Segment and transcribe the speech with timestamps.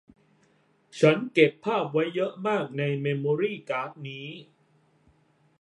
[0.99, 4.27] ฉันเก็บภาพไว้เยอะมากในเมมโมรี่การ์ดนี้